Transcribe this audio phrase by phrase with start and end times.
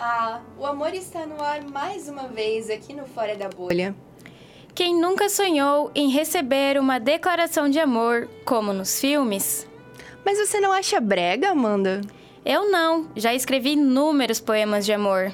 [0.00, 3.96] Ah, o amor está no ar mais uma vez aqui no Fora da Bolha.
[4.72, 9.68] Quem nunca sonhou em receber uma declaração de amor, como nos filmes?
[10.24, 12.00] Mas você não acha brega, Amanda?
[12.44, 15.32] Eu não, já escrevi inúmeros poemas de amor.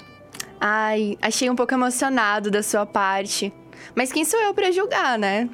[0.58, 3.52] Ai, achei um pouco emocionado da sua parte.
[3.94, 5.46] Mas quem sou eu para julgar, né?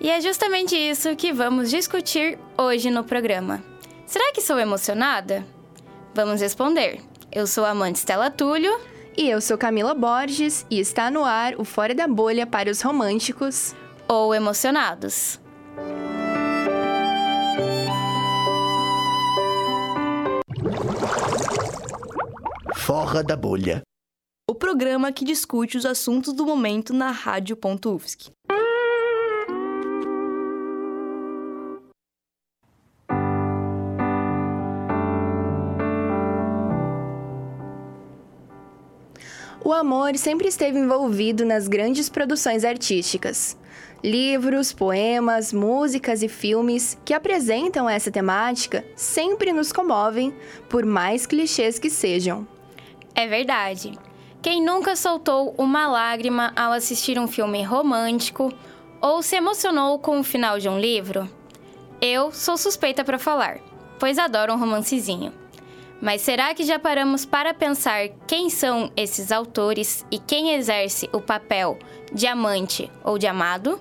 [0.00, 3.62] E é justamente isso que vamos discutir hoje no programa.
[4.06, 5.46] Será que sou emocionada?
[6.14, 7.07] Vamos responder.
[7.30, 8.72] Eu sou a amante Stella Túlio.
[9.16, 12.80] E eu sou Camila Borges e está no ar o Fora da Bolha para os
[12.80, 13.74] românticos
[14.08, 15.40] ou emocionados.
[22.76, 23.82] Fora da Bolha.
[24.48, 28.30] O programa que discute os assuntos do momento na Rádio.UFSC.
[39.68, 43.54] O amor sempre esteve envolvido nas grandes produções artísticas.
[44.02, 50.34] Livros, poemas, músicas e filmes que apresentam essa temática sempre nos comovem,
[50.70, 52.48] por mais clichês que sejam.
[53.14, 53.92] É verdade.
[54.40, 58.50] Quem nunca soltou uma lágrima ao assistir um filme romântico
[59.02, 61.28] ou se emocionou com o final de um livro?
[62.00, 63.58] Eu sou suspeita para falar,
[63.98, 65.30] pois adoro um romancezinho.
[66.00, 71.20] Mas será que já paramos para pensar quem são esses autores e quem exerce o
[71.20, 71.76] papel
[72.12, 73.80] de amante ou de amado?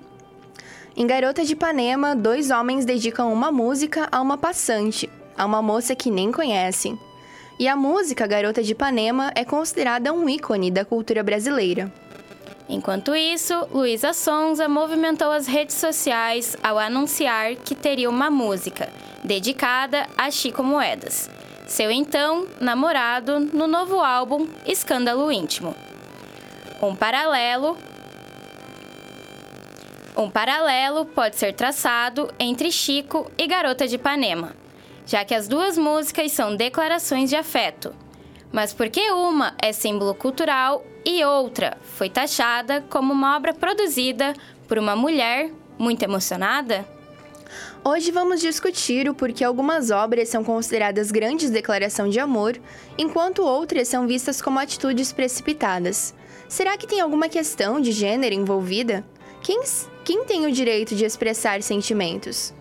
[0.96, 5.08] Em Garota de Ipanema, dois homens dedicam uma música a uma passante,
[5.38, 6.98] a uma moça que nem conhecem.
[7.60, 11.94] E a música Garota de Ipanema é considerada um ícone da cultura brasileira.
[12.68, 18.90] Enquanto isso, Luísa Sonza movimentou as redes sociais ao anunciar que teria uma música
[19.24, 21.37] dedicada a Chico Moedas
[21.68, 25.76] seu então namorado no novo álbum Escândalo Íntimo.
[26.82, 27.78] Um paralelo
[30.16, 34.56] um paralelo pode ser traçado entre Chico e Garota de Ipanema,
[35.06, 37.94] já que as duas músicas são declarações de afeto.
[38.52, 44.34] Mas por que uma é símbolo cultural e outra foi taxada como uma obra produzida
[44.68, 46.97] por uma mulher muito emocionada?
[47.90, 52.60] Hoje vamos discutir o porquê algumas obras são consideradas grandes declaração de amor,
[52.98, 56.14] enquanto outras são vistas como atitudes precipitadas.
[56.50, 59.06] Será que tem alguma questão de gênero envolvida?
[59.42, 59.62] Quem,
[60.04, 62.54] quem tem o direito de expressar sentimentos?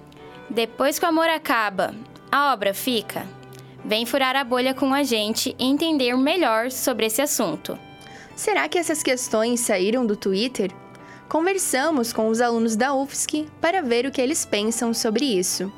[0.49, 1.93] Depois que o amor acaba,
[2.31, 3.27] a obra fica?
[3.85, 7.77] Vem furar a bolha com a gente e entender melhor sobre esse assunto.
[8.37, 10.71] Será que essas questões saíram do Twitter?
[11.29, 15.73] Conversamos com os alunos da UFSC para ver o que eles pensam sobre isso.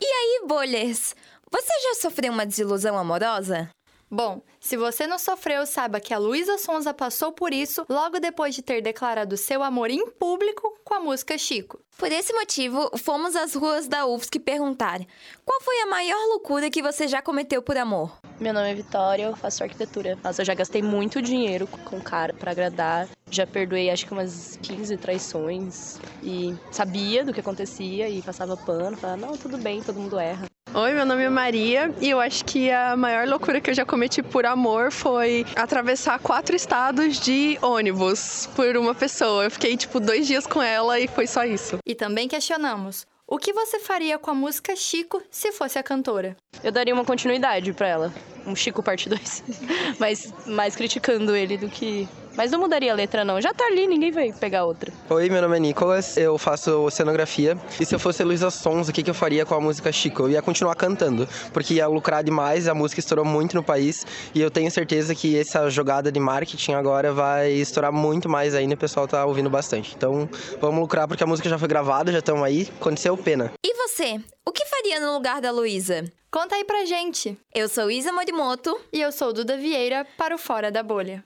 [0.00, 1.14] E aí, bolhas?
[1.50, 3.70] Você já sofreu uma desilusão amorosa?
[4.12, 8.56] Bom, se você não sofreu, saiba que a Luísa Sonza passou por isso logo depois
[8.56, 11.78] de ter declarado seu amor em público com a música Chico.
[11.96, 14.98] Por esse motivo, fomos às ruas da UFSC perguntar:
[15.44, 18.19] qual foi a maior loucura que você já cometeu por amor?
[18.40, 20.16] Meu nome é Vitória, eu faço arquitetura.
[20.24, 23.06] Nossa, eu já gastei muito dinheiro com o cara para agradar.
[23.30, 28.96] Já perdoei acho que umas 15 traições e sabia do que acontecia e passava pano,
[28.96, 30.46] falava: "Não, tudo bem, todo mundo erra".
[30.72, 33.84] Oi, meu nome é Maria e eu acho que a maior loucura que eu já
[33.84, 39.44] cometi por amor foi atravessar quatro estados de ônibus por uma pessoa.
[39.44, 41.76] Eu fiquei tipo dois dias com ela e foi só isso.
[41.84, 46.36] E também questionamos: o que você faria com a música Chico se fosse a cantora?
[46.64, 48.12] Eu daria uma continuidade para ela,
[48.50, 49.44] um Chico parte 2,
[49.98, 52.08] mas mais criticando ele do que
[52.40, 53.38] mas não mudaria a letra, não.
[53.38, 54.90] Já tá ali, ninguém vai pegar outra.
[55.10, 57.54] Oi, meu nome é Nicolas, eu faço cenografia.
[57.78, 60.22] E se eu fosse Luísa Sons, o que, que eu faria com a música Chico?
[60.22, 64.06] Eu ia continuar cantando, porque ia lucrar demais, a música estourou muito no país.
[64.34, 68.72] E eu tenho certeza que essa jogada de marketing agora vai estourar muito mais ainda
[68.72, 69.94] e o pessoal tá ouvindo bastante.
[69.94, 70.26] Então,
[70.58, 72.66] vamos lucrar porque a música já foi gravada, já estamos aí.
[72.80, 73.52] Aconteceu pena.
[73.62, 74.18] E você?
[74.46, 76.10] O que faria no lugar da Luísa?
[76.30, 77.36] Conta aí pra gente.
[77.54, 78.80] Eu sou Isa Morimoto.
[78.90, 81.22] E eu sou Duda Vieira para o Fora da Bolha.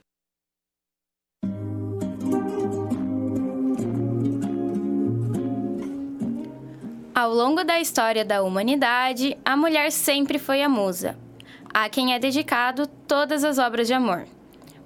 [7.25, 11.17] Ao longo da história da humanidade, a mulher sempre foi a musa,
[11.73, 14.27] a quem é dedicado todas as obras de amor.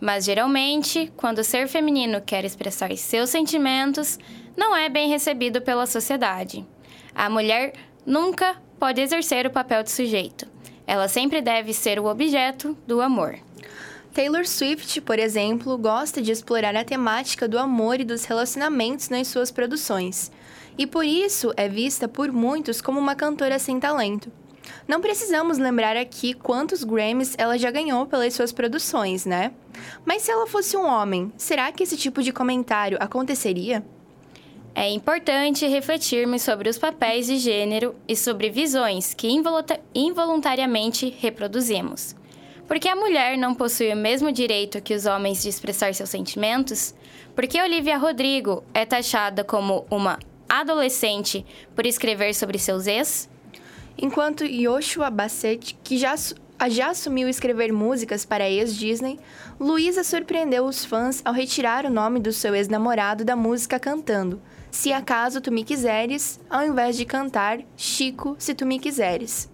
[0.01, 4.21] Mas geralmente, quando o ser feminino quer expressar seus sentimentos,
[4.57, 6.65] não é bem recebido pela sociedade.
[7.13, 7.73] A mulher
[8.07, 10.47] nunca pode exercer o papel de sujeito.
[10.87, 13.37] Ela sempre deve ser o objeto do amor.
[14.15, 19.27] Taylor Swift, por exemplo, gosta de explorar a temática do amor e dos relacionamentos nas
[19.27, 20.31] suas produções
[20.79, 24.33] e por isso é vista por muitos como uma cantora sem talento.
[24.87, 29.53] Não precisamos lembrar aqui quantos Grammys ela já ganhou pelas suas produções, né?
[30.05, 33.85] Mas se ela fosse um homem, será que esse tipo de comentário aconteceria?
[34.75, 39.29] É importante refletirmos sobre os papéis de gênero e sobre visões que
[39.95, 42.15] involuntariamente reproduzimos.
[42.69, 46.95] Porque a mulher não possui o mesmo direito que os homens de expressar seus sentimentos?
[47.35, 53.29] Porque Olivia Rodrigo é taxada como uma adolescente por escrever sobre seus ex?
[53.97, 56.15] Enquanto Yoshua Bassett, que já,
[56.69, 59.19] já assumiu escrever músicas para ex-Disney,
[59.59, 64.41] Luísa surpreendeu os fãs ao retirar o nome do seu ex-namorado da música cantando
[64.71, 69.51] Se acaso tu me quiseres, ao invés de cantar Chico, se tu me quiseres.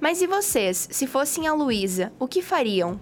[0.00, 3.00] Mas e vocês, se fossem a Luísa, o que fariam?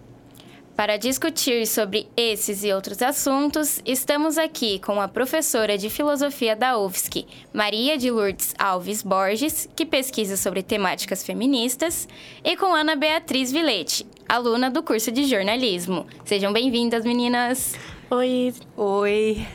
[0.79, 6.79] Para discutir sobre esses e outros assuntos, estamos aqui com a professora de filosofia da
[6.79, 12.07] UFSC, Maria de Lourdes Alves Borges, que pesquisa sobre temáticas feministas,
[12.45, 16.07] e com Ana Beatriz Vilete, aluna do curso de jornalismo.
[16.25, 17.75] Sejam bem-vindas, meninas!
[18.09, 18.55] Oi!
[18.77, 19.49] Oi!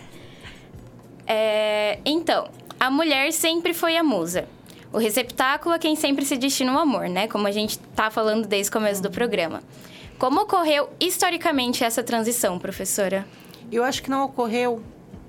[1.25, 4.45] É, então, a mulher sempre foi a musa.
[4.91, 7.29] O receptáculo é quem sempre se destina o amor, né?
[7.29, 9.63] Como a gente tá falando desde o começo do programa.
[10.17, 13.25] Como ocorreu historicamente essa transição, professora?
[13.71, 14.81] Eu acho que não ocorreu.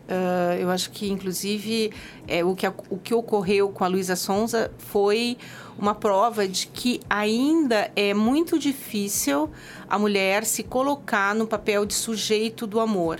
[0.06, 1.90] Uh, eu acho que, inclusive,
[2.28, 5.38] é, o, que, o que ocorreu com a Luísa Sonza foi
[5.78, 9.50] uma prova de que ainda é muito difícil
[9.88, 13.18] a mulher se colocar no papel de sujeito do amor.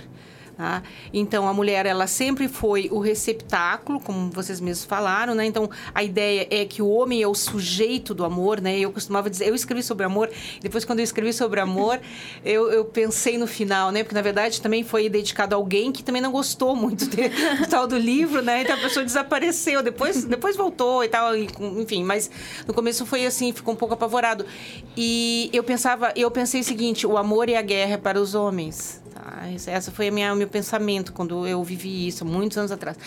[0.57, 0.83] Tá?
[1.13, 5.45] Então, a mulher, ela sempre foi o receptáculo, como vocês mesmos falaram, né?
[5.45, 8.79] Então, a ideia é que o homem é o sujeito do amor, né?
[8.79, 10.29] Eu costumava dizer, eu escrevi sobre amor,
[10.61, 11.99] depois quando eu escrevi sobre amor,
[12.45, 14.01] eu, eu pensei no final, né?
[14.01, 17.27] Porque, na verdade, também foi dedicado a alguém que também não gostou muito de,
[17.59, 18.61] do tal do livro, né?
[18.61, 22.01] Então, a pessoa desapareceu, depois, depois voltou e tal, enfim.
[22.01, 22.31] Mas,
[22.65, 24.45] no começo foi assim, ficou um pouco apavorado.
[24.95, 28.33] E eu pensava, eu pensei o seguinte, o amor e a guerra é para os
[28.33, 29.03] homens.
[29.15, 29.45] Tá?
[29.67, 32.97] Essa foi a minha, o meu pensamento quando eu vivi isso, muitos anos atrás.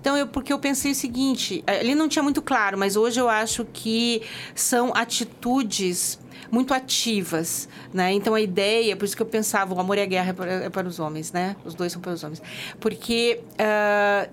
[0.00, 3.28] Então, eu, porque eu pensei o seguinte, ali não tinha muito claro, mas hoje eu
[3.28, 4.22] acho que
[4.54, 8.12] são atitudes muito ativas, né?
[8.12, 10.52] Então a ideia, por isso que eu pensava, o amor e a guerra é para,
[10.52, 11.56] é para os homens, né?
[11.64, 12.40] Os dois são para os homens,
[12.80, 14.30] porque uh,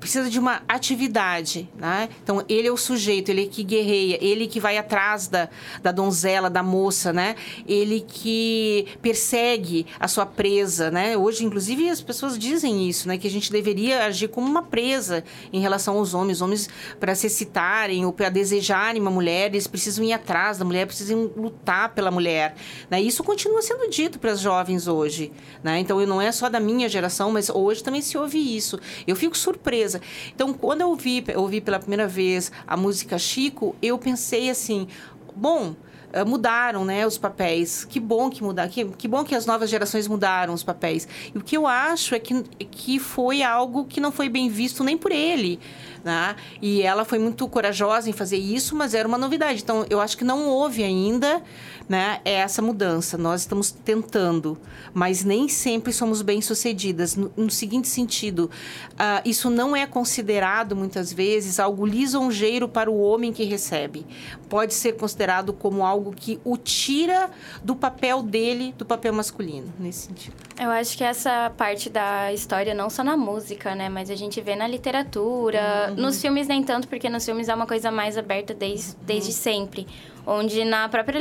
[0.00, 2.08] precisa de uma atividade, né?
[2.22, 5.48] Então, ele é o sujeito, ele que guerreia, ele que vai atrás da,
[5.82, 7.34] da donzela, da moça, né?
[7.66, 11.16] Ele que persegue a sua presa, né?
[11.16, 13.18] Hoje, inclusive, as pessoas dizem isso, né?
[13.18, 15.22] Que a gente deveria agir como uma presa
[15.52, 16.38] em relação aos homens.
[16.38, 16.68] Os homens,
[16.98, 21.30] para se excitarem ou para desejarem uma mulher, eles precisam ir atrás da mulher, precisam
[21.36, 22.54] lutar pela mulher,
[22.88, 23.00] né?
[23.00, 25.32] Isso continua sendo dito para as jovens hoje,
[25.62, 25.78] né?
[25.78, 28.78] Então, não é só da minha geração, mas hoje também se ouve isso.
[29.06, 30.00] Eu fico surpresa surpresa.
[30.34, 34.88] Então, quando eu ouvi, eu ouvi pela primeira vez a música Chico, eu pensei assim,
[35.34, 35.74] bom,
[36.12, 37.84] eh, mudaram né, os papéis.
[37.84, 41.06] Que bom que mudaram, que, que bom que as novas gerações mudaram os papéis.
[41.34, 44.82] E o que eu acho é que, que foi algo que não foi bem visto
[44.84, 45.58] nem por ele.
[46.04, 46.36] Né?
[46.62, 49.62] E ela foi muito corajosa em fazer isso, mas era uma novidade.
[49.62, 51.42] Então, eu acho que não houve ainda
[51.88, 53.16] né, essa mudança.
[53.16, 54.58] Nós estamos tentando,
[54.92, 57.16] mas nem sempre somos bem-sucedidas.
[57.16, 58.50] No, no, seguinte sentido,
[58.92, 64.06] uh, isso não é considerado, muitas vezes, algo lisonjeiro para o homem que recebe.
[64.48, 67.30] Pode ser considerado como algo que o tira
[67.64, 70.47] do papel dele, do papel masculino, nesse sentido.
[70.60, 74.40] Eu acho que essa parte da história, não só na música, né, mas a gente
[74.40, 75.94] vê na literatura, Uhum.
[75.94, 79.86] Nos filmes nem tanto, porque nos filmes é uma coisa mais aberta desde, desde sempre.
[80.26, 81.20] Onde na própria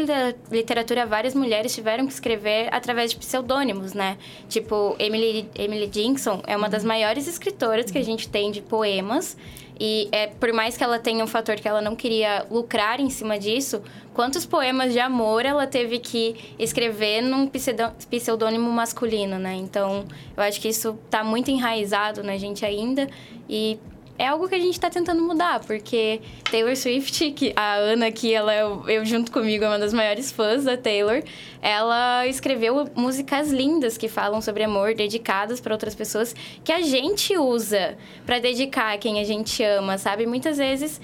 [0.52, 4.18] literatura várias mulheres tiveram que escrever através de pseudônimos, né?
[4.50, 6.90] Tipo, Emily, Emily Dickinson é uma das uhum.
[6.90, 9.38] maiores escritoras que a gente tem de poemas.
[9.80, 13.10] E é, por mais que ela tenha um fator que ela não queria lucrar em
[13.10, 13.82] cima disso,
[14.14, 19.56] quantos poemas de amor ela teve que escrever num pseudônimo masculino, né?
[19.56, 20.06] Então,
[20.36, 23.08] eu acho que isso tá muito enraizado na gente ainda.
[23.50, 23.80] E
[24.18, 28.34] é algo que a gente está tentando mudar, porque Taylor Swift, que a Ana aqui,
[28.34, 28.54] ela
[28.88, 31.22] eu junto comigo é uma das maiores fãs da Taylor,
[31.62, 37.38] ela escreveu músicas lindas que falam sobre amor, dedicadas para outras pessoas, que a gente
[37.38, 40.26] usa para dedicar a quem a gente ama, sabe?
[40.26, 41.00] Muitas vezes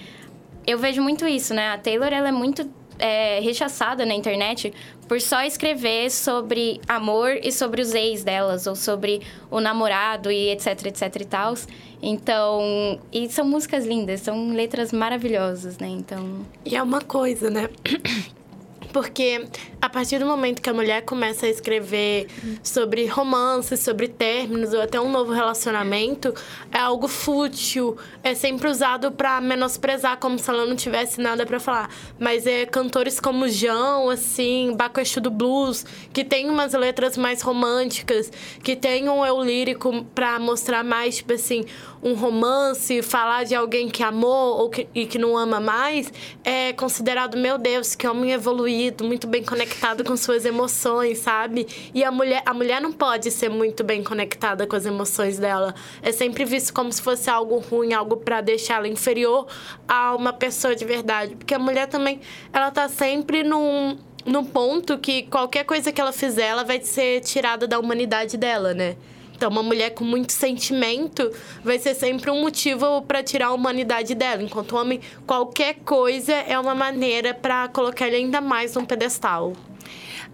[0.65, 1.69] eu vejo muito isso, né?
[1.69, 2.67] A Taylor, ela é muito
[2.97, 4.73] é, rechaçada na internet
[5.13, 10.49] por só escrever sobre amor e sobre os ex delas, ou sobre o namorado e
[10.49, 11.53] etc, etc e tal.
[12.01, 15.87] Então, e são músicas lindas, são letras maravilhosas, né?
[15.87, 16.43] Então.
[16.65, 17.69] E é uma coisa, né?
[18.93, 19.45] Porque
[19.81, 22.27] a partir do momento que a mulher começa a escrever
[22.63, 26.33] sobre romances, sobre términos ou até um novo relacionamento,
[26.71, 31.59] é algo fútil, é sempre usado para menosprezar, como se ela não tivesse nada para
[31.59, 31.89] falar.
[32.19, 38.31] Mas é cantores como João, assim, Baco do Blues, que tem umas letras mais românticas,
[38.63, 41.65] que tem um eu lírico para mostrar mais, tipo assim,
[42.03, 46.11] um romance, falar de alguém que amou ou que, e que não ama mais,
[46.43, 51.65] é considerado, meu Deus, que homem evoluído, muito bem conectado com suas emoções, sabe?
[51.93, 55.73] E a mulher, a mulher não pode ser muito bem conectada com as emoções dela.
[56.01, 59.47] É sempre visto como se fosse algo ruim, algo para deixar ela inferior
[59.87, 61.35] a uma pessoa de verdade.
[61.35, 62.19] Porque a mulher também,
[62.51, 67.19] ela tá sempre num num ponto que qualquer coisa que ela fizer, ela vai ser
[67.19, 68.95] tirada da humanidade dela, né?
[69.35, 71.31] Então, uma mulher com muito sentimento
[71.63, 76.33] vai ser sempre um motivo para tirar a humanidade dela, enquanto o homem, qualquer coisa
[76.33, 79.53] é uma maneira para colocar ele ainda mais num pedestal.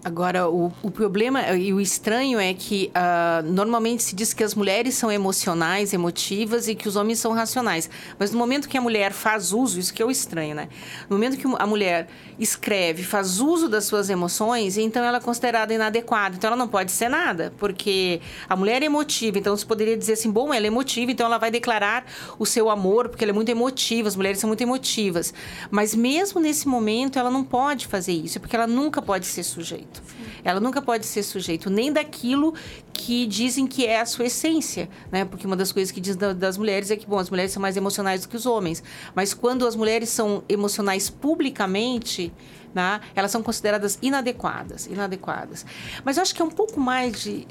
[0.02, 4.54] Agora, o, o problema e o estranho é que uh, normalmente se diz que as
[4.54, 7.90] mulheres são emocionais, emotivas e que os homens são racionais.
[8.18, 10.68] Mas no momento que a mulher faz uso, isso que é o estranho, né?
[11.08, 15.74] No momento que a mulher escreve, faz uso das suas emoções, então ela é considerada
[15.74, 16.34] inadequada.
[16.34, 19.38] Então ela não pode ser nada, porque a mulher é emotiva.
[19.38, 22.06] Então se poderia dizer assim, bom, ela é emotiva, então ela vai declarar
[22.38, 25.34] o seu amor, porque ela é muito emotiva, as mulheres são muito emotivas.
[25.70, 29.89] Mas mesmo nesse momento, ela não pode fazer isso, porque ela nunca pode ser sujeita
[29.90, 30.02] sujeito.
[30.06, 30.40] Sim.
[30.44, 32.54] Ela nunca pode ser sujeito nem daquilo
[32.92, 35.24] que dizem que é a sua essência, né?
[35.24, 37.76] Porque uma das coisas que diz das mulheres é que, bom, as mulheres são mais
[37.76, 38.82] emocionais do que os homens.
[39.14, 42.32] Mas quando as mulheres são emocionais publicamente,
[42.74, 43.00] né?
[43.14, 45.66] Elas são consideradas inadequadas, inadequadas.
[46.04, 47.46] Mas eu acho que é um pouco mais de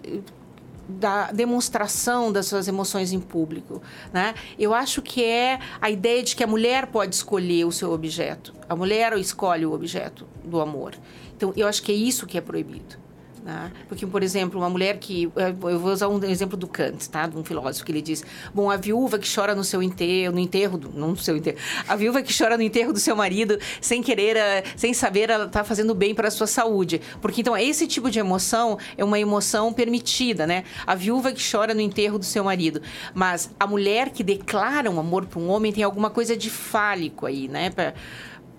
[0.89, 3.79] da demonstração das suas emoções em público,
[4.11, 4.33] né?
[4.57, 8.55] Eu acho que é a ideia de que a mulher pode escolher o seu objeto.
[8.67, 10.95] A mulher escolhe o objeto do amor.
[11.39, 12.97] Então, eu acho que é isso que é proibido.
[13.45, 13.71] Né?
[13.87, 15.31] Porque, por exemplo, uma mulher que.
[15.37, 17.27] Eu vou usar um exemplo do Kant, tá?
[17.27, 20.39] de um filósofo, que ele diz: Bom, a viúva que chora no seu enterro, no
[20.39, 23.57] enterro, do, não no seu enterro, a viúva que chora no enterro do seu marido,
[23.79, 26.99] sem querer, eh, sem saber, ela está fazendo bem para a sua saúde.
[27.21, 30.65] Porque, então, esse tipo de emoção é uma emoção permitida, né?
[30.85, 32.81] A viúva que chora no enterro do seu marido.
[33.13, 37.25] Mas a mulher que declara um amor para um homem tem alguma coisa de fálico
[37.25, 37.69] aí, né?
[37.69, 37.93] Pra,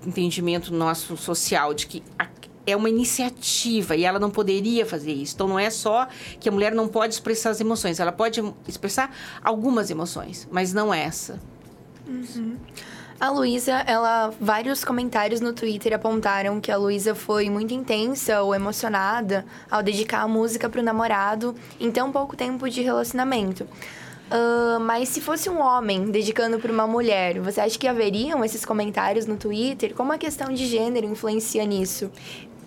[0.07, 2.25] entendimento nosso social de que a
[2.71, 5.35] é uma iniciativa e ela não poderia fazer isso.
[5.35, 6.09] Então não é só
[6.39, 10.93] que a mulher não pode expressar as emoções, ela pode expressar algumas emoções, mas não
[10.93, 11.41] essa.
[12.07, 12.57] Uhum.
[13.21, 18.55] A Luísa, ela vários comentários no Twitter apontaram que a Luísa foi muito intensa ou
[18.55, 23.65] emocionada ao dedicar a música para o namorado em tão pouco tempo de relacionamento.
[24.31, 28.65] Uh, mas se fosse um homem dedicando para uma mulher, você acha que haveriam esses
[28.65, 29.93] comentários no Twitter?
[29.93, 32.11] Como a questão de gênero influencia nisso?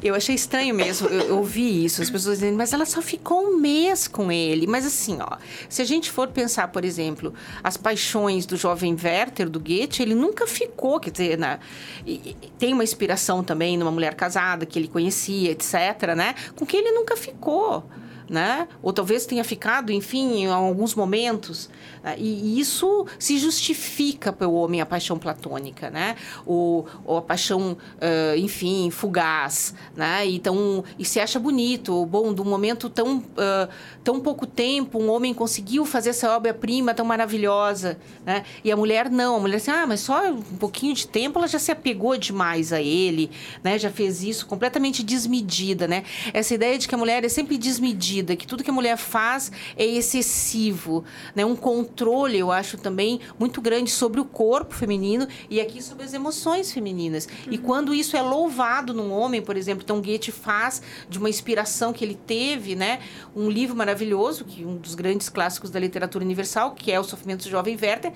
[0.04, 3.58] Eu achei estranho mesmo, eu ouvi isso, as pessoas dizendo, mas ela só ficou um
[3.58, 4.68] mês com ele.
[4.68, 5.38] Mas assim, ó,
[5.70, 7.34] se a gente for pensar, por exemplo,
[7.64, 11.58] as paixões do jovem Werther, do Goethe, ele nunca ficou, quer dizer, na,
[12.06, 16.36] e, tem uma inspiração também numa mulher casada que ele conhecia, etc., né?
[16.54, 17.86] Com quem ele nunca ficou
[18.30, 18.68] né?
[18.82, 21.70] Ou talvez tenha ficado, enfim, em alguns momentos.
[22.04, 22.16] Né?
[22.18, 26.16] E isso se justifica pelo homem a paixão platônica, né?
[26.46, 30.26] Ou, ou a paixão, uh, enfim, fugaz, né?
[30.26, 33.70] Então, e se acha bonito, bom, de um momento tão, uh,
[34.04, 38.44] tão pouco tempo, um homem conseguiu fazer essa obra-prima tão maravilhosa, né?
[38.64, 41.48] E a mulher não, a mulher assim, ah, mas só um pouquinho de tempo ela
[41.48, 43.30] já se apegou demais a ele,
[43.64, 43.78] né?
[43.78, 46.04] Já fez isso completamente desmedida, né?
[46.34, 48.98] Essa ideia de que a mulher é sempre desmedida medida, que tudo que a mulher
[48.98, 51.04] faz é excessivo,
[51.36, 51.44] né?
[51.46, 56.14] Um controle, eu acho também muito grande sobre o corpo feminino e aqui sobre as
[56.14, 57.26] emoções femininas.
[57.26, 57.54] Uhum.
[57.54, 61.92] E quando isso é louvado num homem, por exemplo, então Goethe faz de uma inspiração
[61.92, 63.00] que ele teve, né?
[63.36, 67.44] Um livro maravilhoso, que um dos grandes clássicos da literatura universal, que é O Sofrimento
[67.44, 68.14] do Jovem Werther,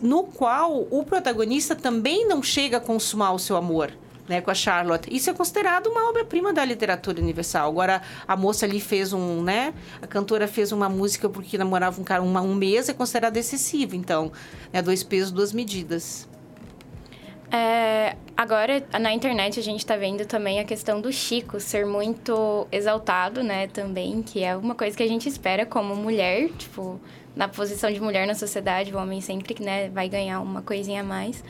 [0.00, 3.92] no qual o protagonista também não chega a consumar o seu amor
[4.30, 5.12] né, com a Charlotte.
[5.14, 7.68] Isso é considerado uma obra-prima da literatura universal.
[7.68, 12.04] Agora, a moça ali fez um, né, a cantora fez uma música porque namorava um
[12.04, 13.96] cara uma, um mês, é considerado excessivo.
[13.96, 14.30] Então,
[14.72, 16.28] né, dois pesos, duas medidas.
[17.50, 22.68] É, agora, na internet, a gente está vendo também a questão do Chico ser muito
[22.70, 27.00] exaltado, né, também, que é uma coisa que a gente espera como mulher, tipo,
[27.34, 31.04] na posição de mulher na sociedade, o homem sempre, né, vai ganhar uma coisinha a
[31.04, 31.42] mais.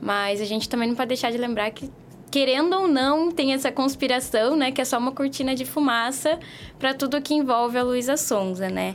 [0.00, 1.90] Mas a gente também não pode deixar de lembrar que
[2.30, 4.70] querendo ou não, tem essa conspiração, né?
[4.70, 6.38] Que é só uma cortina de fumaça
[6.78, 8.94] para tudo que envolve a Luísa Sonza, né?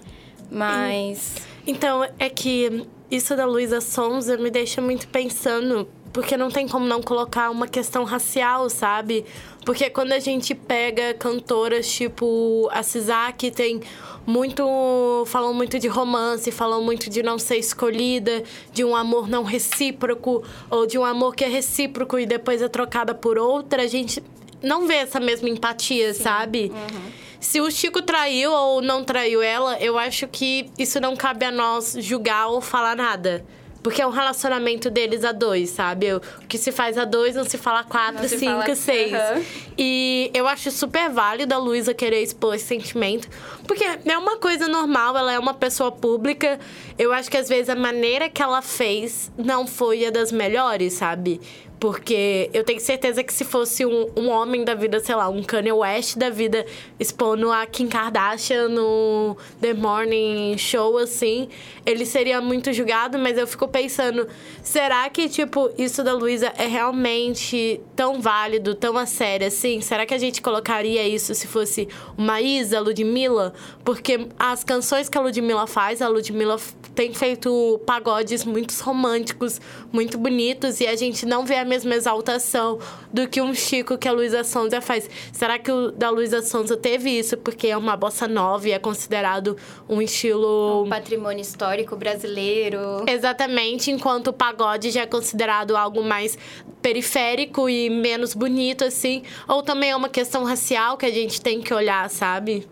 [0.52, 1.36] Mas.
[1.66, 6.86] Então, é que isso da Luísa Sonza me deixa muito pensando porque não tem como
[6.86, 9.26] não colocar uma questão racial, sabe?
[9.66, 13.82] Porque quando a gente pega cantoras tipo a Cisá, que tem
[14.26, 15.24] muito.
[15.26, 20.44] falam muito de romance, falam muito de não ser escolhida, de um amor não recíproco,
[20.70, 24.24] ou de um amor que é recíproco e depois é trocada por outra, a gente
[24.62, 26.24] não vê essa mesma empatia, Sim.
[26.24, 26.72] sabe?
[26.74, 27.24] Uhum.
[27.40, 31.52] Se o Chico traiu ou não traiu ela, eu acho que isso não cabe a
[31.52, 33.46] nós julgar ou falar nada.
[33.84, 36.14] Porque é um relacionamento deles a dois, sabe?
[36.14, 38.76] O que se faz a dois não se fala quatro, se cinco, fala...
[38.76, 39.12] seis.
[39.12, 39.44] Uhum.
[39.78, 43.28] E eu acho super válido a Luísa querer expor esse sentimento.
[43.68, 46.58] Porque é uma coisa normal, ela é uma pessoa pública.
[46.98, 50.94] Eu acho que às vezes a maneira que ela fez não foi a das melhores,
[50.94, 51.42] sabe?
[51.84, 55.44] Porque eu tenho certeza que se fosse um, um homem da vida, sei lá, um
[55.44, 56.66] Kanye West da vida
[56.98, 61.50] expondo a Kim Kardashian no The Morning Show, assim,
[61.86, 64.26] ele seria muito julgado, mas eu fico pensando,
[64.62, 69.82] será que, tipo, isso da Luísa é realmente tão válido, tão a sério assim?
[69.82, 73.54] Será que a gente colocaria isso se fosse uma Isa, Ludmilla?
[73.84, 76.58] Porque as canções que a Ludmilla faz, a Ludmilla
[76.96, 79.60] tem feito pagodes muito românticos,
[79.92, 82.80] muito bonitos, e a gente não vê a mesma exaltação
[83.12, 85.10] do que um Chico que a Luísa Sonza faz.
[85.32, 88.80] Será que o da Luísa Sonza teve isso porque é uma bossa nova e é
[88.80, 89.58] considerado
[89.90, 90.84] um estilo.
[90.86, 93.06] Um patrimônio histórico brasileiro.
[93.08, 96.38] Exatamente, enquanto o pagode já é considerado algo mais
[96.82, 99.24] periférico e menos bonito, assim.
[99.48, 102.68] Ou também é uma questão racial que a gente tem que olhar, sabe?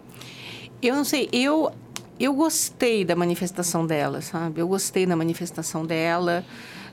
[0.81, 1.71] Eu não sei, eu
[2.23, 4.61] eu gostei da manifestação dela, sabe?
[4.61, 6.45] Eu gostei da manifestação dela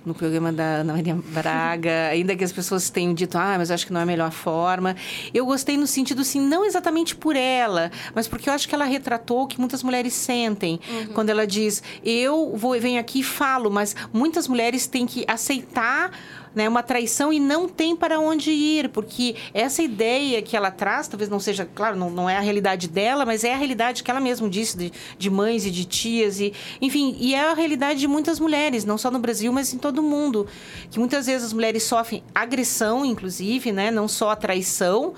[0.04, 3.86] no programa da Ana Maria Braga, ainda que as pessoas tenham dito, ah, mas acho
[3.86, 4.96] que não é a melhor forma.
[5.34, 8.84] Eu gostei no sentido, assim, não exatamente por ela, mas porque eu acho que ela
[8.84, 10.80] retratou o que muitas mulheres sentem.
[10.88, 11.06] Uhum.
[11.08, 16.10] Quando ela diz, eu vou, venho aqui e falo, mas muitas mulheres têm que aceitar
[16.54, 21.08] né, uma traição e não tem para onde ir, porque essa ideia que ela traz,
[21.08, 24.10] talvez não seja, claro, não, não é a realidade dela, mas é a realidade que
[24.10, 28.00] ela mesma disse de, de mães e de tias, e, enfim, e é a realidade
[28.00, 30.46] de muitas mulheres, não só no Brasil, mas em todo o mundo,
[30.90, 35.14] que muitas vezes as mulheres sofrem agressão, inclusive, né, não só a traição,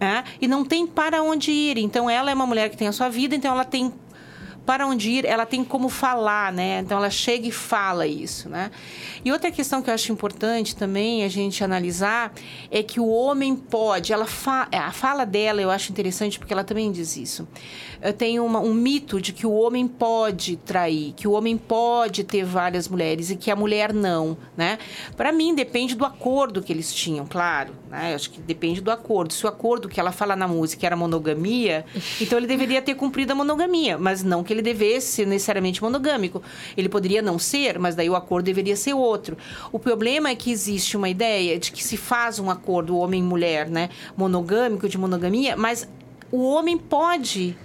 [0.00, 1.78] né, e não tem para onde ir.
[1.78, 3.92] Então, ela é uma mulher que tem a sua vida, então ela tem
[4.64, 6.80] para onde ir, ela tem como falar, né?
[6.80, 8.70] Então ela chega e fala isso, né?
[9.24, 12.32] E outra questão que eu acho importante também a gente analisar
[12.70, 16.64] é que o homem pode, ela fa a fala dela eu acho interessante porque ela
[16.64, 17.46] também diz isso.
[18.02, 22.44] Eu tenho um mito de que o homem pode trair, que o homem pode ter
[22.44, 24.78] várias mulheres e que a mulher não, né?
[25.16, 28.12] Para mim depende do acordo que eles tinham, claro, né?
[28.12, 29.32] Eu acho que depende do acordo.
[29.32, 31.86] Se o acordo que ela fala na música era monogamia,
[32.20, 36.42] então ele deveria ter cumprido a monogamia, mas não que ele devesse ser necessariamente monogâmico.
[36.76, 39.36] Ele poderia não ser, mas daí o acordo deveria ser outro.
[39.70, 43.90] O problema é que existe uma ideia de que se faz um acordo homem-mulher, né,
[44.16, 45.88] monogâmico de monogamia, mas
[46.30, 47.56] o homem pode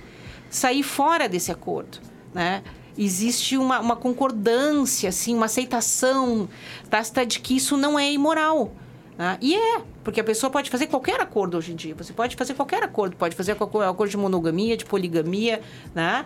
[0.49, 1.99] sair fora desse acordo,
[2.33, 2.63] né?
[2.97, 6.49] Existe uma, uma concordância, assim, uma aceitação
[6.89, 8.73] tácita de que isso não é imoral.
[9.17, 9.37] Né?
[9.41, 11.95] E é, porque a pessoa pode fazer qualquer acordo hoje em dia.
[11.95, 15.61] Você pode fazer qualquer acordo, pode fazer qualquer acordo de monogamia, de poligamia,
[15.93, 16.25] né?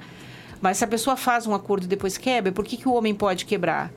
[0.64, 3.14] Mas se a pessoa faz um acordo e depois quebra, por que, que o homem
[3.14, 3.92] pode quebrar?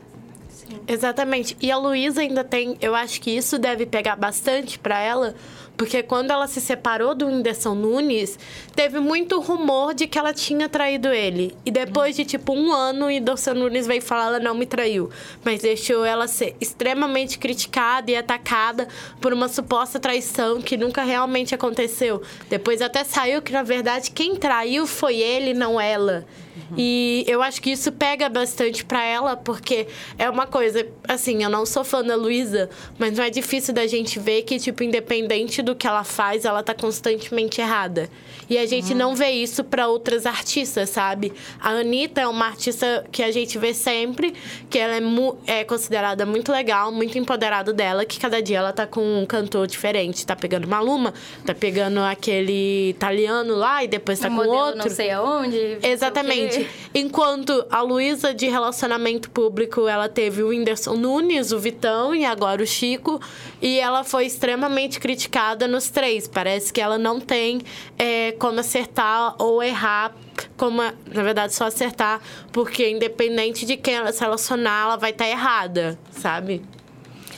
[0.48, 0.80] Sim.
[0.88, 1.56] Exatamente.
[1.60, 2.76] E a Luísa ainda tem.
[2.80, 5.36] Eu acho que isso deve pegar bastante para ela,
[5.76, 8.38] porque quando ela se separou do Whindersson Nunes,
[8.74, 11.54] teve muito rumor de que ela tinha traído ele.
[11.64, 15.10] E depois de tipo um ano, o Whindersson Nunes veio falar ela não me traiu.
[15.44, 18.88] Mas deixou ela ser extremamente criticada e atacada
[19.20, 22.22] por uma suposta traição que nunca realmente aconteceu.
[22.48, 26.26] Depois até saiu que, na verdade, quem traiu foi ele, não ela.
[26.56, 26.76] Uhum.
[26.78, 29.86] E eu acho que isso pega bastante para ela, porque
[30.18, 33.86] é uma coisa, assim, eu não sou fã da Luísa, mas não é difícil da
[33.86, 38.08] gente ver que, tipo, independente do que ela faz, ela tá constantemente errada.
[38.48, 38.98] E a gente uhum.
[38.98, 41.32] não vê isso para outras artistas, sabe?
[41.60, 44.32] A Anitta é uma artista que a gente vê sempre,
[44.70, 48.86] que ela é, é considerada muito legal, muito empoderada dela, que cada dia ela tá
[48.86, 50.24] com um cantor diferente.
[50.24, 51.12] Tá pegando Maluma,
[51.44, 54.78] tá pegando aquele italiano lá e depois tá um com outro.
[54.78, 55.78] Não sei aonde.
[55.82, 56.68] Exatamente.
[56.94, 62.62] Enquanto a Luísa de relacionamento público, ela teve o Whindersson Nunes, o Vitão e agora
[62.62, 63.20] o Chico.
[63.60, 66.26] E ela foi extremamente criticada nos três.
[66.26, 67.60] Parece que ela não tem
[67.96, 70.12] é, como acertar ou errar
[70.56, 72.20] como, na verdade, só acertar,
[72.52, 76.62] porque independente de quem ela se relacionar, ela vai estar tá errada, sabe?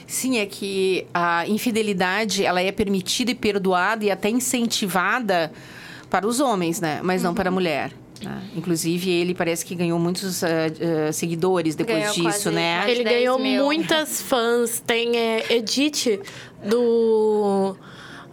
[0.07, 5.53] Sim, é que a infidelidade, ela é permitida e perdoada e até incentivada
[6.09, 7.01] para os homens, né?
[7.03, 7.55] Mas não para a uhum.
[7.55, 7.93] mulher.
[8.23, 8.43] né?
[8.57, 12.91] Inclusive, ele parece que ganhou muitos uh, uh, seguidores depois Ganhou disso, quase né?
[12.91, 13.65] Ele 10 ganhou mil.
[13.65, 14.81] muitas fãs.
[14.81, 16.21] Tem é, Edith
[16.65, 17.77] do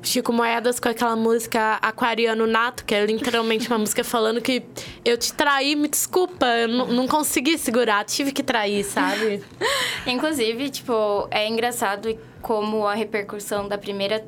[0.06, 4.64] Chico Moedas com aquela música Aquariano Nato, que é literalmente uma música falando que
[5.04, 9.44] eu te traí, me desculpa, eu não- consegui segurar, tive que trair, sabe?
[10.06, 14.26] Inclusive, tipo, é engraçado como a repercussão da primeira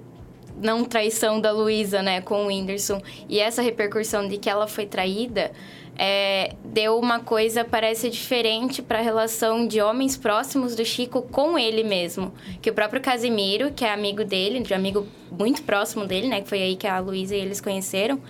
[0.59, 4.87] não traição da Luísa, né, com o Whindersson, e essa repercussão de que ela foi
[4.87, 5.51] traída,
[5.97, 11.57] é, deu uma coisa, parece diferente para a relação de homens próximos do Chico com
[11.57, 12.33] ele mesmo.
[12.61, 16.47] Que o próprio Casimiro, que é amigo dele, de amigo muito próximo dele, né, que
[16.47, 18.21] foi aí que a Luísa e eles conheceram,